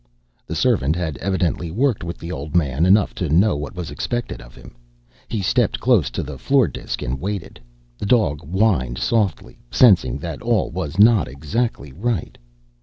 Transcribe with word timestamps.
The 0.47 0.55
servant 0.55 0.95
had 0.95 1.17
evidently 1.17 1.69
worked 1.69 2.03
with 2.03 2.17
the 2.17 2.31
old 2.31 2.55
man 2.55 2.87
enough 2.87 3.13
to 3.21 3.29
know 3.29 3.55
what 3.55 3.75
was 3.75 3.91
expected 3.91 4.41
of 4.41 4.55
him. 4.55 4.75
He 5.27 5.43
stepped 5.43 5.79
close 5.79 6.09
to 6.09 6.23
the 6.23 6.39
floor 6.39 6.67
disk 6.67 7.03
and 7.03 7.21
waited. 7.21 7.59
The 7.99 8.07
dog 8.07 8.41
whined 8.41 8.97
softly, 8.97 9.59
sensing 9.69 10.17
that 10.17 10.41
all 10.41 10.71
was 10.71 10.97
not 10.97 11.27
exactly 11.27 11.91
right. 11.93 12.35